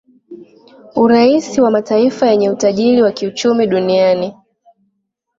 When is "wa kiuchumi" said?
3.01-3.67